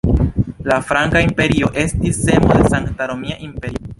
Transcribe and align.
La 0.71 0.77
franka 0.91 1.21
imperio 1.27 1.69
estis 1.83 2.19
semo 2.31 2.57
de 2.61 2.71
Sankta 2.75 3.09
Romia 3.15 3.41
Imperio. 3.51 3.89